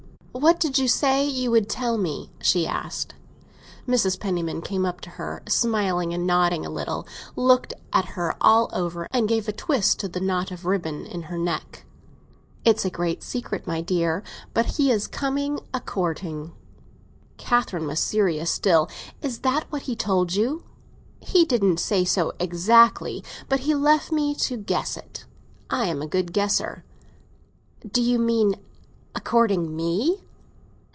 "What 0.33 0.61
did 0.61 0.77
you 0.77 0.87
say 0.87 1.23
you 1.27 1.51
would 1.51 1.69
tell 1.69 1.97
me?" 1.97 2.31
she 2.41 2.65
asked. 2.65 3.13
Mrs. 3.85 4.17
Penniman 4.17 4.61
came 4.61 4.85
up 4.85 4.99
to 5.01 5.09
her, 5.11 5.43
smiling 5.47 6.13
and 6.13 6.25
nodding 6.25 6.65
a 6.65 6.69
little, 6.69 7.05
looked 7.35 7.73
at 7.91 8.05
her 8.15 8.35
all 8.41 8.69
over, 8.71 9.07
and 9.11 9.27
gave 9.27 9.47
a 9.47 9.51
twist 9.51 9.99
to 9.99 10.07
the 10.07 10.21
knot 10.21 10.49
of 10.49 10.65
ribbon 10.65 11.05
in 11.05 11.23
her 11.23 11.37
neck. 11.37 11.85
"It's 12.63 12.85
a 12.85 12.89
great 12.89 13.21
secret, 13.23 13.67
my 13.67 13.81
dear 13.81 14.21
child; 14.21 14.49
but 14.53 14.65
he 14.77 14.89
is 14.89 15.05
coming 15.05 15.59
a 15.73 15.81
courting!" 15.81 16.53
Catherine 17.37 17.85
was 17.85 17.99
serious 17.99 18.49
still. 18.49 18.89
"Is 19.21 19.39
that 19.39 19.65
what 19.69 19.83
he 19.83 19.95
told 19.97 20.33
you!" 20.33 20.63
"He 21.19 21.43
didn't 21.45 21.81
say 21.81 22.05
so 22.05 22.31
exactly. 22.39 23.21
But 23.49 23.59
he 23.59 23.75
left 23.75 24.13
me 24.13 24.33
to 24.35 24.55
guess 24.55 24.95
it. 24.95 25.25
I'm 25.69 26.01
a 26.01 26.07
good 26.07 26.31
guesser." 26.31 26.85
"Do 27.85 28.01
you 28.01 28.17
mean 28.17 28.55
a 29.13 29.19
courting 29.19 29.75
me?" 29.75 30.23